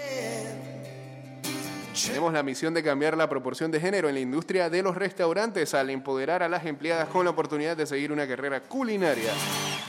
Tenemos 2.07 2.33
la 2.33 2.43
misión 2.43 2.75
de 2.75 2.83
cambiar 2.83 3.17
la 3.17 3.29
proporción 3.29 3.71
de 3.71 3.81
género 3.81 4.09
en 4.09 4.15
la 4.15 4.21
industria 4.21 4.69
de 4.69 4.83
los 4.83 4.97
restaurantes 4.97 5.75
al 5.75 5.91
empoderar 5.91 6.43
a 6.43 6.49
las 6.49 6.65
empleadas 6.67 7.09
con 7.09 7.25
la 7.25 7.31
oportunidad 7.31 7.77
de 7.77 7.87
seguir 7.87 8.13
una 8.13 8.27
carrera 8.27 8.61
culinaria, 8.61 9.33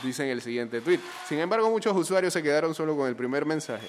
dice 0.02 0.24
en 0.24 0.30
el 0.30 0.40
siguiente 0.40 0.80
tweet. 0.80 1.00
Sin 1.26 1.38
embargo, 1.38 1.70
muchos 1.70 1.94
usuarios 1.96 2.32
se 2.32 2.42
quedaron 2.42 2.74
solo 2.74 2.96
con 2.96 3.08
el 3.08 3.16
primer 3.16 3.44
mensaje. 3.44 3.86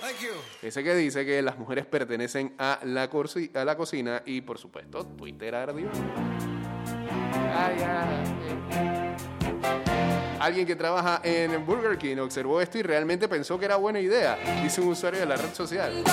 Ese 0.61 0.83
que 0.83 0.95
dice 0.95 1.25
que 1.25 1.41
las 1.41 1.57
mujeres 1.57 1.85
pertenecen 1.85 2.53
a 2.57 2.79
la, 2.83 3.09
a 3.53 3.65
la 3.65 3.77
cocina 3.77 4.21
y, 4.25 4.41
por 4.41 4.57
supuesto, 4.57 5.05
Twitter 5.05 5.55
ardió. 5.55 5.89
Ay, 7.53 7.77
ay, 7.81 8.23
ay. 8.71 9.08
Alguien 10.39 10.65
que 10.65 10.75
trabaja 10.75 11.19
en 11.23 11.65
Burger 11.65 11.97
King 11.97 12.17
observó 12.17 12.61
esto 12.61 12.77
y 12.77 12.81
realmente 12.81 13.27
pensó 13.27 13.59
que 13.59 13.65
era 13.65 13.75
buena 13.75 13.99
idea, 13.99 14.37
dice 14.63 14.79
un 14.79 14.89
usuario 14.89 15.19
de 15.19 15.25
la 15.25 15.35
red 15.35 15.53
social. 15.53 16.03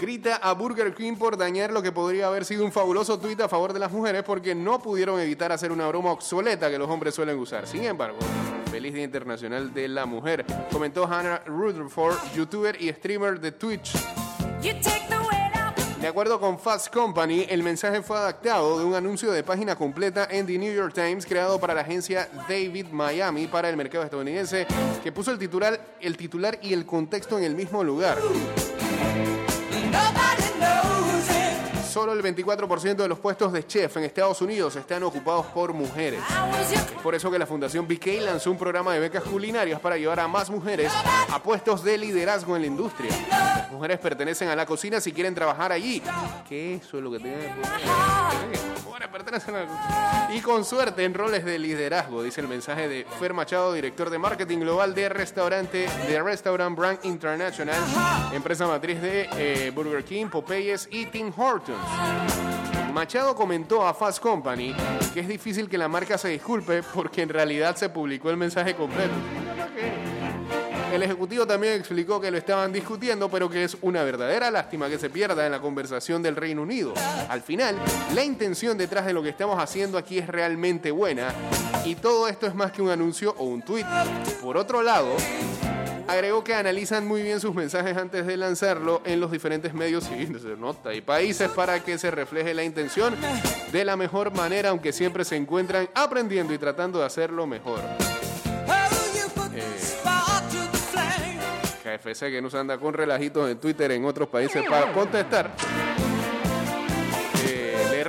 Grita 0.00 0.36
a 0.36 0.52
Burger 0.52 0.94
King 0.94 1.16
por 1.16 1.36
dañar 1.36 1.72
lo 1.72 1.82
que 1.82 1.92
podría 1.92 2.28
haber 2.28 2.44
sido 2.44 2.64
un 2.64 2.72
fabuloso 2.72 3.18
tuit 3.18 3.40
a 3.40 3.48
favor 3.48 3.72
de 3.72 3.78
las 3.78 3.92
mujeres 3.92 4.22
porque 4.22 4.54
no 4.54 4.80
pudieron 4.80 5.20
evitar 5.20 5.52
hacer 5.52 5.70
una 5.70 5.86
broma 5.86 6.12
obsoleta 6.12 6.70
que 6.70 6.78
los 6.78 6.88
hombres 6.88 7.14
suelen 7.14 7.38
usar. 7.38 7.66
Sin 7.66 7.84
embargo, 7.84 8.18
feliz 8.70 8.94
Día 8.94 9.04
Internacional 9.04 9.72
de 9.72 9.88
la 9.88 10.06
Mujer, 10.06 10.44
comentó 10.72 11.04
Hannah 11.04 11.42
Rutherford, 11.46 12.16
youtuber 12.34 12.80
y 12.80 12.92
streamer 12.92 13.38
de 13.38 13.52
Twitch. 13.52 13.92
De 16.00 16.06
acuerdo 16.06 16.38
con 16.38 16.60
Fast 16.60 16.94
Company, 16.94 17.46
el 17.48 17.64
mensaje 17.64 18.02
fue 18.02 18.16
adaptado 18.16 18.78
de 18.78 18.84
un 18.84 18.94
anuncio 18.94 19.32
de 19.32 19.42
página 19.42 19.74
completa 19.74 20.28
en 20.30 20.46
The 20.46 20.56
New 20.56 20.72
York 20.72 20.94
Times 20.94 21.26
creado 21.26 21.58
para 21.58 21.74
la 21.74 21.80
agencia 21.80 22.28
David 22.48 22.86
Miami 22.92 23.48
para 23.48 23.68
el 23.68 23.76
mercado 23.76 24.04
estadounidense, 24.04 24.64
que 25.02 25.10
puso 25.10 25.32
el 25.32 25.38
titular, 25.40 25.80
el 26.00 26.16
titular 26.16 26.56
y 26.62 26.72
el 26.72 26.86
contexto 26.86 27.36
en 27.36 27.42
el 27.42 27.56
mismo 27.56 27.82
lugar. 27.82 28.16
Solo 31.98 32.12
el 32.12 32.22
24% 32.22 32.94
de 32.94 33.08
los 33.08 33.18
puestos 33.18 33.52
de 33.52 33.66
chef 33.66 33.96
en 33.96 34.04
Estados 34.04 34.40
Unidos 34.40 34.76
están 34.76 35.02
ocupados 35.02 35.46
por 35.46 35.72
mujeres. 35.72 36.20
Por 37.02 37.16
eso 37.16 37.28
que 37.28 37.40
la 37.40 37.44
Fundación 37.44 37.88
BK 37.88 38.20
lanzó 38.20 38.52
un 38.52 38.56
programa 38.56 38.94
de 38.94 39.00
becas 39.00 39.24
culinarias 39.24 39.80
para 39.80 39.96
llevar 39.96 40.20
a 40.20 40.28
más 40.28 40.48
mujeres 40.48 40.92
a 41.28 41.42
puestos 41.42 41.82
de 41.82 41.98
liderazgo 41.98 42.54
en 42.54 42.62
la 42.62 42.68
industria. 42.68 43.10
Las 43.28 43.72
mujeres 43.72 43.98
pertenecen 43.98 44.48
a 44.48 44.54
la 44.54 44.64
cocina 44.64 45.00
si 45.00 45.12
quieren 45.12 45.34
trabajar 45.34 45.72
allí. 45.72 46.00
Que 46.48 46.76
eso 46.76 46.98
es 46.98 47.02
lo 47.02 47.10
que 47.10 47.18
tiene 47.18 47.36
que 47.36 47.48
poner. 47.48 47.80
Las 47.82 48.84
mujeres 48.84 49.08
pertenecen. 49.08 49.54
Y 50.30 50.40
con 50.40 50.64
suerte 50.64 51.02
en 51.02 51.14
roles 51.14 51.44
de 51.44 51.58
liderazgo, 51.58 52.22
dice 52.22 52.40
el 52.40 52.46
mensaje 52.48 52.88
de 52.88 53.06
Fer 53.18 53.34
Machado, 53.34 53.72
director 53.72 54.08
de 54.08 54.18
marketing 54.18 54.58
global 54.58 54.94
de 54.94 55.08
restaurante 55.08 55.88
de 56.06 56.22
Restaurant 56.22 56.78
Brand 56.78 57.00
International, 57.02 57.80
empresa 58.32 58.68
matriz 58.68 59.02
de 59.02 59.28
eh, 59.32 59.72
Burger 59.74 60.04
King, 60.04 60.26
Popeyes 60.26 60.88
y 60.92 61.06
Tim 61.06 61.32
Hortons. 61.36 61.87
Machado 62.92 63.34
comentó 63.36 63.86
a 63.86 63.94
Fast 63.94 64.20
Company 64.20 64.74
que 65.14 65.20
es 65.20 65.28
difícil 65.28 65.68
que 65.68 65.78
la 65.78 65.88
marca 65.88 66.18
se 66.18 66.28
disculpe 66.28 66.82
porque 66.82 67.22
en 67.22 67.28
realidad 67.28 67.76
se 67.76 67.88
publicó 67.88 68.30
el 68.30 68.36
mensaje 68.36 68.74
completo. 68.74 69.14
El 70.92 71.02
ejecutivo 71.02 71.46
también 71.46 71.74
explicó 71.74 72.20
que 72.20 72.30
lo 72.30 72.38
estaban 72.38 72.72
discutiendo, 72.72 73.28
pero 73.28 73.48
que 73.50 73.62
es 73.62 73.76
una 73.82 74.02
verdadera 74.02 74.50
lástima 74.50 74.88
que 74.88 74.98
se 74.98 75.10
pierda 75.10 75.44
en 75.44 75.52
la 75.52 75.60
conversación 75.60 76.22
del 76.22 76.34
Reino 76.34 76.62
Unido. 76.62 76.94
Al 77.28 77.42
final, 77.42 77.76
la 78.14 78.24
intención 78.24 78.78
detrás 78.78 79.04
de 79.04 79.12
lo 79.12 79.22
que 79.22 79.28
estamos 79.28 79.62
haciendo 79.62 79.98
aquí 79.98 80.18
es 80.18 80.26
realmente 80.26 80.90
buena 80.90 81.32
y 81.84 81.94
todo 81.94 82.26
esto 82.26 82.46
es 82.46 82.54
más 82.54 82.72
que 82.72 82.82
un 82.82 82.90
anuncio 82.90 83.34
o 83.38 83.44
un 83.44 83.62
tuit. 83.62 83.86
Por 84.42 84.56
otro 84.56 84.82
lado, 84.82 85.14
Agregó 86.08 86.42
que 86.42 86.54
analizan 86.54 87.06
muy 87.06 87.20
bien 87.22 87.38
sus 87.38 87.54
mensajes 87.54 87.94
antes 87.94 88.26
de 88.26 88.38
lanzarlo 88.38 89.02
en 89.04 89.20
los 89.20 89.30
diferentes 89.30 89.74
medios 89.74 90.08
y 90.10 90.26
se 90.40 90.56
nota, 90.56 90.94
y 90.94 91.02
países 91.02 91.50
para 91.50 91.84
que 91.84 91.98
se 91.98 92.10
refleje 92.10 92.54
la 92.54 92.64
intención 92.64 93.14
de 93.70 93.84
la 93.84 93.94
mejor 93.94 94.34
manera, 94.34 94.70
aunque 94.70 94.92
siempre 94.92 95.24
se 95.26 95.36
encuentran 95.36 95.88
aprendiendo 95.94 96.54
y 96.54 96.58
tratando 96.58 97.00
de 97.00 97.04
hacerlo 97.04 97.46
mejor. 97.46 97.80
KFC 101.84 102.20
que 102.30 102.40
nos 102.40 102.54
anda 102.54 102.78
con 102.78 102.94
relajitos 102.94 103.50
en 103.50 103.58
Twitter 103.58 103.92
en 103.92 104.06
otros 104.06 104.28
países 104.28 104.64
para 104.66 104.92
contestar. 104.92 105.54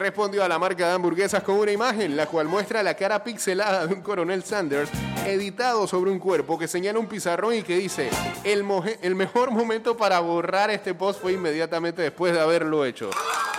Respondió 0.09 0.43
a 0.43 0.47
la 0.47 0.57
marca 0.57 0.87
de 0.87 0.93
hamburguesas 0.93 1.43
con 1.43 1.59
una 1.59 1.71
imagen, 1.71 2.17
la 2.17 2.25
cual 2.25 2.47
muestra 2.47 2.81
la 2.81 2.95
cara 2.95 3.23
pixelada 3.23 3.85
de 3.85 3.93
un 3.93 4.01
coronel 4.01 4.43
Sanders 4.43 4.89
editado 5.23 5.85
sobre 5.85 6.09
un 6.09 6.17
cuerpo 6.17 6.57
que 6.57 6.67
señala 6.67 6.97
un 6.97 7.05
pizarrón 7.05 7.53
y 7.53 7.61
que 7.61 7.77
dice, 7.77 8.09
el, 8.43 8.65
el 9.03 9.13
mejor 9.13 9.51
momento 9.51 9.95
para 9.95 10.19
borrar 10.19 10.71
este 10.71 10.95
post 10.95 11.21
fue 11.21 11.33
inmediatamente 11.33 12.01
después 12.01 12.33
de 12.33 12.39
haberlo 12.39 12.85
hecho. 12.85 13.11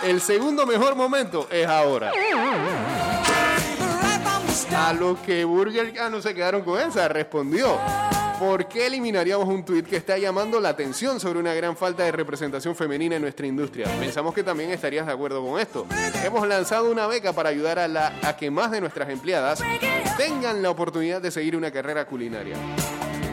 El 0.03 0.19
segundo 0.19 0.65
mejor 0.65 0.95
momento 0.95 1.47
es 1.49 1.65
ahora. 1.67 2.11
A 4.75 4.91
lo 4.91 5.21
que 5.21 5.45
Burger 5.45 5.93
King 5.93 6.11
no 6.11 6.21
se 6.21 6.35
quedaron 6.35 6.63
con 6.63 6.81
esa, 6.81 7.07
respondió. 7.07 7.79
¿Por 8.41 8.67
qué 8.67 8.87
eliminaríamos 8.87 9.47
un 9.47 9.63
tuit 9.63 9.85
que 9.85 9.97
está 9.97 10.17
llamando 10.17 10.59
la 10.59 10.69
atención 10.69 11.19
sobre 11.19 11.37
una 11.37 11.53
gran 11.53 11.77
falta 11.77 12.01
de 12.05 12.11
representación 12.11 12.75
femenina 12.75 13.17
en 13.17 13.21
nuestra 13.21 13.45
industria? 13.45 13.85
Pensamos 13.99 14.33
que 14.33 14.41
también 14.41 14.71
estarías 14.71 15.05
de 15.05 15.11
acuerdo 15.11 15.45
con 15.45 15.59
esto. 15.59 15.85
Hemos 16.25 16.47
lanzado 16.47 16.89
una 16.89 17.05
beca 17.05 17.33
para 17.33 17.49
ayudar 17.49 17.77
a, 17.77 17.87
la, 17.87 18.11
a 18.23 18.35
que 18.35 18.49
más 18.49 18.71
de 18.71 18.81
nuestras 18.81 19.09
empleadas 19.09 19.61
tengan 20.17 20.63
la 20.63 20.71
oportunidad 20.71 21.21
de 21.21 21.29
seguir 21.29 21.55
una 21.55 21.69
carrera 21.69 22.05
culinaria. 22.05 22.55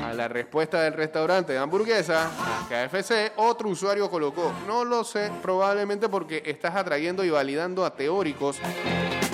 A 0.04 0.12
la 0.12 0.28
respuesta 0.28 0.82
del 0.82 0.92
restaurante 0.92 1.54
de 1.54 1.58
hamburguesa, 1.58 2.30
KFC, 2.68 3.32
otro 3.36 3.70
usuario 3.70 4.10
colocó, 4.10 4.52
no 4.66 4.84
lo 4.84 5.04
sé, 5.04 5.30
probablemente 5.40 6.10
porque 6.10 6.42
estás 6.44 6.76
atrayendo 6.76 7.24
y 7.24 7.30
validando 7.30 7.86
a 7.86 7.96
teóricos 7.96 8.58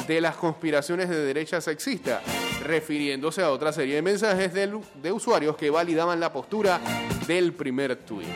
de 0.07 0.21
las 0.21 0.37
conspiraciones 0.37 1.09
de 1.09 1.19
derecha 1.25 1.61
sexista, 1.61 2.21
refiriéndose 2.65 3.43
a 3.43 3.51
otra 3.51 3.73
serie 3.73 3.97
de 3.97 4.03
mensajes 4.03 4.53
de, 4.53 4.81
de 5.03 5.13
usuarios 5.13 5.57
que 5.57 5.71
validaban 5.71 6.19
la 6.19 6.33
postura 6.33 6.81
del 7.27 7.53
primer 7.53 7.97
tuit. 7.97 8.27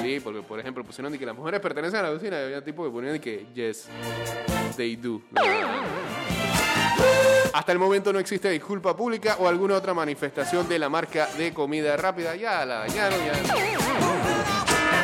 Sí, 0.00 0.20
porque 0.20 0.42
por 0.42 0.60
ejemplo 0.60 0.84
pusieron 0.84 1.12
de 1.12 1.18
que 1.18 1.26
las 1.26 1.34
mujeres 1.34 1.60
pertenecen 1.60 2.00
a 2.00 2.02
la 2.04 2.12
cocina 2.12 2.40
y 2.40 2.44
había 2.44 2.64
tipo 2.64 2.84
que 2.84 2.90
ponían 2.90 3.14
de 3.14 3.20
que 3.20 3.46
yes, 3.54 3.88
they 4.76 4.96
do. 4.96 5.20
Hasta 7.52 7.72
el 7.72 7.78
momento 7.78 8.12
no 8.12 8.18
existe 8.18 8.50
disculpa 8.50 8.96
pública 8.96 9.36
o 9.38 9.48
alguna 9.48 9.76
otra 9.76 9.94
manifestación 9.94 10.68
de 10.68 10.78
la 10.78 10.88
marca 10.88 11.28
de 11.38 11.54
comida 11.54 11.96
rápida. 11.96 12.34
Ya 12.34 12.64
la 12.64 12.80
dañaron, 12.80 13.18
ya. 13.24 13.32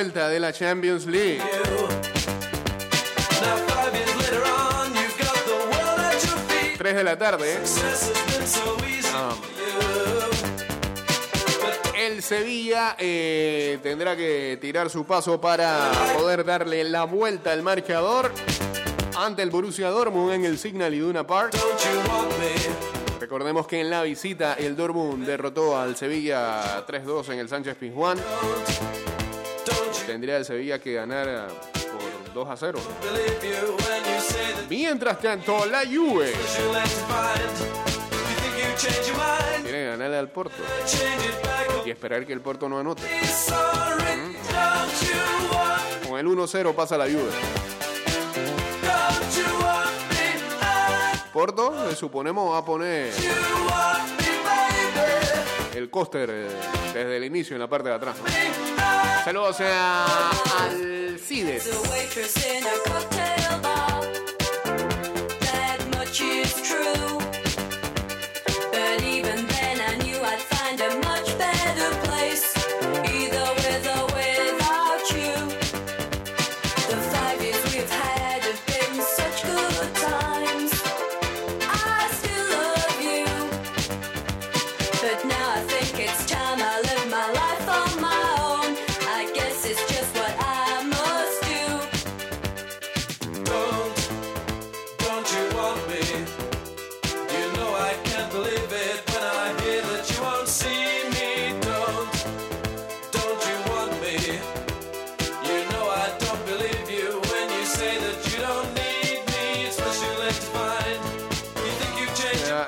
De 0.01 0.39
la 0.39 0.51
Champions 0.51 1.05
League. 1.05 1.39
3 6.75 6.95
de 6.95 7.03
la 7.03 7.17
tarde. 7.19 7.53
Easy 7.53 8.61
Ah. 9.13 9.35
El 11.95 12.23
Sevilla 12.23 12.95
eh, 12.97 13.77
tendrá 13.83 14.15
que 14.17 14.57
tirar 14.59 14.89
su 14.89 15.05
paso 15.05 15.39
para 15.39 15.91
poder 16.17 16.45
darle 16.45 16.83
la 16.85 17.03
vuelta 17.03 17.51
al 17.51 17.61
marcador 17.61 18.31
ante 19.15 19.43
el 19.43 19.51
Borussia 19.51 19.89
Dortmund 19.89 20.33
en 20.33 20.45
el 20.45 20.57
Signal 20.57 20.95
Iduna 20.95 21.27
Park. 21.27 21.55
Recordemos 23.19 23.67
que 23.67 23.81
en 23.81 23.91
la 23.91 24.01
visita 24.01 24.55
el 24.55 24.75
Dortmund 24.75 25.27
derrotó 25.27 25.77
al 25.77 25.95
Sevilla 25.95 26.83
3-2 26.87 27.33
en 27.33 27.39
el 27.39 27.49
Sánchez 27.49 27.75
Pizjuán. 27.75 28.17
Tendría 30.11 30.35
el 30.35 30.43
Sevilla 30.43 30.77
que 30.77 30.91
ganar 30.91 31.25
eh, 31.25 31.39
por 31.89 32.33
2 32.33 32.49
a 32.49 32.57
0. 32.57 32.79
believe 33.01 33.25
you 33.41 33.77
when 33.77 34.03
you 34.03 34.19
say 34.19 34.53
that 34.55 34.69
Mientras 34.69 35.21
tanto, 35.21 35.65
la 35.67 35.85
Juve 35.85 36.33
tiene 39.63 39.77
que 39.77 39.85
ganarle 39.85 40.17
al 40.17 40.29
Porto 40.29 40.57
y 41.85 41.89
esperar 41.89 42.25
que 42.25 42.33
el 42.33 42.41
Porto 42.41 42.67
no 42.67 42.77
anote. 42.77 43.03
Con 46.09 46.19
el 46.19 46.27
1-0 46.27 46.75
pasa 46.75 46.97
la 46.97 47.05
Juve. 47.05 47.31
Porto, 51.31 51.85
le 51.87 51.95
suponemos, 51.95 52.51
va 52.51 52.57
a 52.57 52.65
poner 52.65 53.13
el 55.73 55.89
coaster 55.89 56.29
eh, 56.29 56.47
desde 56.93 57.15
el 57.15 57.23
inicio 57.23 57.55
en 57.55 57.61
la 57.61 57.69
parte 57.69 57.87
de 57.87 57.95
atrás. 57.95 58.17
¿no? 58.17 58.70
Saludos 59.23 59.61
a 59.61 60.31
Alcides. 60.59 61.65
The 61.65 62.90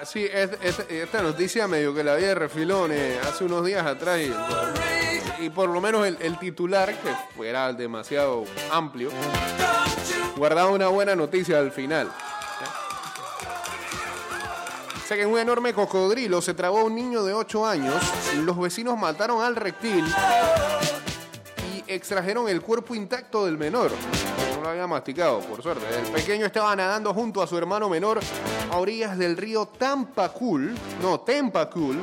Sí, 0.05 0.25
es- 0.31 0.51
es- 0.61 0.85
esta 0.89 1.21
noticia 1.21 1.67
medio 1.67 1.93
que 1.93 2.03
la 2.03 2.15
vi 2.15 2.23
de 2.23 2.35
refilón 2.35 2.91
eh, 2.91 3.19
hace 3.27 3.43
unos 3.45 3.65
días 3.65 3.85
atrás 3.85 4.19
y, 4.19 5.43
y 5.45 5.49
por 5.49 5.69
lo 5.69 5.79
menos 5.81 6.05
el, 6.05 6.37
titular, 6.39 6.89
que 6.93 7.09
fuera 7.35 7.71
demasiado 7.73 8.43
amplio, 8.71 9.09
guardaba 10.35 10.69
una 10.71 10.87
buena 10.87 11.15
noticia 11.15 11.59
al 11.59 11.71
final. 11.71 12.11
Sé 15.07 15.15
que 15.15 15.23
en 15.23 15.29
un 15.29 15.39
enorme 15.39 15.73
cocodrilo 15.73 16.41
se 16.41 16.53
tragó 16.53 16.79
a 16.79 16.83
un 16.83 16.95
niño 16.95 17.23
de 17.23 17.33
8 17.33 17.65
años, 17.65 17.95
los 18.37 18.57
vecinos 18.57 18.97
mataron 18.97 19.43
al 19.43 19.55
reptil 19.55 20.03
extrajeron 21.95 22.47
el 22.49 22.61
cuerpo 22.61 22.95
intacto 22.95 23.45
del 23.45 23.57
menor. 23.57 23.91
No 24.55 24.61
lo 24.61 24.69
había 24.69 24.87
masticado, 24.87 25.39
por 25.41 25.61
suerte. 25.61 25.85
El 25.95 26.11
pequeño 26.11 26.45
estaba 26.45 26.75
nadando 26.75 27.13
junto 27.13 27.41
a 27.41 27.47
su 27.47 27.57
hermano 27.57 27.89
menor 27.89 28.19
a 28.71 28.77
orillas 28.77 29.17
del 29.17 29.37
río 29.37 29.65
Tampacul, 29.65 30.73
no, 31.01 31.19
Tempacul, 31.21 31.99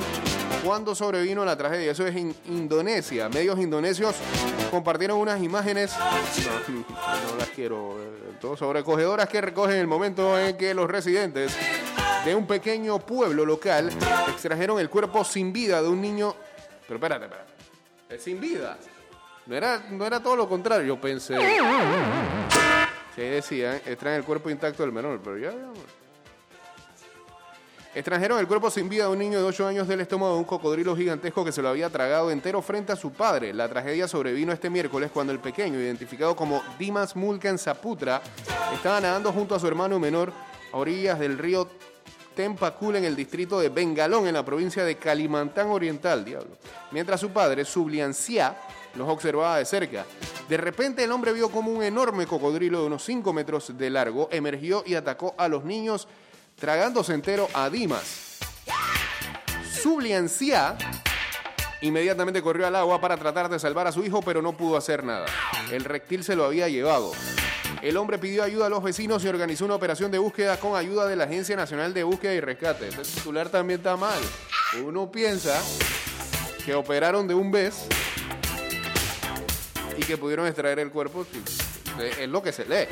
cuando 0.64 0.94
sobrevino 0.94 1.44
la 1.44 1.56
tragedia. 1.56 1.92
Eso 1.92 2.06
es 2.06 2.14
en 2.16 2.34
Indonesia. 2.46 3.28
Medios 3.28 3.58
indonesios 3.58 4.16
compartieron 4.70 5.18
unas 5.18 5.42
imágenes, 5.42 5.92
no, 5.98 7.36
las 7.38 7.48
quiero, 7.48 7.96
eh, 7.98 8.34
todo 8.40 8.56
sobrecogedoras 8.56 9.28
que 9.28 9.40
recogen 9.40 9.76
el 9.76 9.86
momento 9.86 10.38
en 10.38 10.56
que 10.56 10.74
los 10.74 10.88
residentes 10.88 11.56
de 12.24 12.34
un 12.34 12.46
pequeño 12.46 12.98
pueblo 12.98 13.44
local 13.44 13.90
extrajeron 14.28 14.78
el 14.78 14.90
cuerpo 14.90 15.24
sin 15.24 15.52
vida 15.52 15.82
de 15.82 15.88
un 15.88 16.00
niño. 16.00 16.34
Pero 16.86 16.96
espérate, 16.96 17.24
espérate. 17.24 17.52
Es 18.10 18.22
sin 18.22 18.40
vida. 18.40 18.76
No 19.46 19.56
era, 19.56 19.86
no 19.90 20.06
era 20.06 20.20
todo 20.20 20.36
lo 20.36 20.48
contrario, 20.48 20.86
yo 20.86 21.00
pensé. 21.00 21.36
Sí, 23.14 23.22
decían, 23.22 23.80
extraen 23.86 24.18
el 24.18 24.24
cuerpo 24.24 24.50
intacto 24.50 24.82
del 24.82 24.92
menor, 24.92 25.20
pero 25.22 25.38
ya. 25.38 25.50
ya. 25.50 25.68
El 27.92 28.46
cuerpo 28.46 28.70
sin 28.70 28.88
vida 28.88 29.04
de 29.04 29.10
un 29.10 29.18
niño 29.18 29.38
de 29.38 29.44
8 29.44 29.66
años 29.66 29.88
del 29.88 30.00
estómago 30.00 30.34
de 30.34 30.38
un 30.38 30.44
cocodrilo 30.44 30.94
gigantesco 30.94 31.44
que 31.44 31.50
se 31.50 31.60
lo 31.60 31.70
había 31.70 31.90
tragado 31.90 32.30
entero 32.30 32.62
frente 32.62 32.92
a 32.92 32.96
su 32.96 33.12
padre. 33.12 33.52
La 33.52 33.68
tragedia 33.68 34.06
sobrevino 34.06 34.52
este 34.52 34.70
miércoles 34.70 35.10
cuando 35.12 35.32
el 35.32 35.40
pequeño, 35.40 35.80
identificado 35.80 36.36
como 36.36 36.62
Dimas 36.78 37.16
Mulkan 37.16 37.58
Saputra, 37.58 38.22
estaba 38.72 39.00
nadando 39.00 39.32
junto 39.32 39.56
a 39.56 39.58
su 39.58 39.66
hermano 39.66 39.98
menor 39.98 40.32
a 40.72 40.76
orillas 40.76 41.18
del 41.18 41.36
río 41.36 41.68
Tempacul 42.36 42.94
en 42.94 43.04
el 43.04 43.16
distrito 43.16 43.58
de 43.58 43.70
Bengalón, 43.70 44.28
en 44.28 44.34
la 44.34 44.44
provincia 44.44 44.84
de 44.84 44.94
Kalimantan 44.94 45.66
Oriental, 45.66 46.24
diablo. 46.24 46.56
Mientras 46.92 47.20
su 47.20 47.30
padre, 47.30 47.64
Subliancia, 47.64 48.56
los 48.94 49.08
observaba 49.08 49.58
de 49.58 49.64
cerca. 49.64 50.04
De 50.48 50.56
repente 50.56 51.04
el 51.04 51.12
hombre 51.12 51.32
vio 51.32 51.50
como 51.50 51.70
un 51.70 51.82
enorme 51.82 52.26
cocodrilo 52.26 52.80
de 52.80 52.86
unos 52.86 53.04
5 53.04 53.32
metros 53.32 53.76
de 53.76 53.90
largo 53.90 54.28
emergió 54.32 54.82
y 54.86 54.94
atacó 54.94 55.34
a 55.38 55.48
los 55.48 55.64
niños, 55.64 56.08
tragándose 56.58 57.14
entero 57.14 57.48
a 57.54 57.70
Dimas. 57.70 58.38
Subliancia 59.80 60.76
Inmediatamente 61.82 62.42
corrió 62.42 62.66
al 62.66 62.76
agua 62.76 63.00
para 63.00 63.16
tratar 63.16 63.48
de 63.48 63.58
salvar 63.58 63.86
a 63.86 63.92
su 63.92 64.04
hijo, 64.04 64.20
pero 64.20 64.42
no 64.42 64.52
pudo 64.52 64.76
hacer 64.76 65.02
nada. 65.02 65.24
El 65.72 65.84
reptil 65.84 66.22
se 66.22 66.36
lo 66.36 66.44
había 66.44 66.68
llevado. 66.68 67.12
El 67.80 67.96
hombre 67.96 68.18
pidió 68.18 68.42
ayuda 68.42 68.66
a 68.66 68.68
los 68.68 68.82
vecinos 68.82 69.24
y 69.24 69.28
organizó 69.28 69.64
una 69.64 69.76
operación 69.76 70.10
de 70.10 70.18
búsqueda 70.18 70.58
con 70.58 70.76
ayuda 70.76 71.06
de 71.06 71.16
la 71.16 71.24
Agencia 71.24 71.56
Nacional 71.56 71.94
de 71.94 72.02
Búsqueda 72.02 72.34
y 72.34 72.40
Rescate. 72.40 72.88
Este 72.88 73.04
titular 73.04 73.48
también 73.48 73.80
está 73.80 73.96
mal. 73.96 74.20
Uno 74.84 75.10
piensa 75.10 75.58
que 76.66 76.74
operaron 76.74 77.26
de 77.26 77.34
un 77.34 77.50
vez 77.50 77.86
y 80.00 80.06
que 80.06 80.16
pudieron 80.16 80.46
extraer 80.46 80.78
el 80.78 80.90
cuerpo. 80.90 81.26
Es 81.98 82.28
lo 82.28 82.42
que 82.42 82.52
se 82.52 82.64
lee 82.64 82.88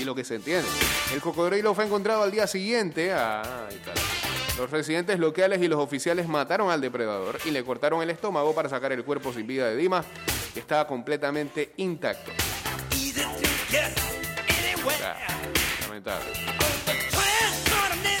y 0.00 0.04
lo 0.04 0.14
que 0.14 0.24
se 0.24 0.34
entiende. 0.34 0.68
El 1.12 1.20
cocodrilo 1.20 1.74
fue 1.74 1.84
encontrado 1.84 2.22
al 2.22 2.30
día 2.30 2.46
siguiente. 2.46 3.14
Los 4.56 4.70
residentes 4.70 5.20
locales 5.20 5.62
y 5.62 5.68
los 5.68 5.78
oficiales 5.78 6.26
mataron 6.26 6.70
al 6.70 6.80
depredador 6.80 7.38
y 7.44 7.52
le 7.52 7.64
cortaron 7.64 8.02
el 8.02 8.10
estómago 8.10 8.54
para 8.54 8.68
sacar 8.68 8.90
el 8.92 9.04
cuerpo 9.04 9.32
sin 9.32 9.46
vida 9.46 9.68
de 9.68 9.76
Dimas, 9.76 10.04
que 10.52 10.60
estaba 10.60 10.86
completamente 10.86 11.72
intacto. 11.76 12.32
Ah, 15.04 15.16
lamentable. 15.82 16.26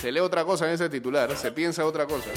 Se 0.00 0.12
lee 0.12 0.20
otra 0.20 0.44
cosa 0.44 0.68
en 0.68 0.74
ese 0.74 0.88
titular, 0.88 1.36
se 1.36 1.50
piensa 1.50 1.84
otra 1.84 2.06
cosa. 2.06 2.30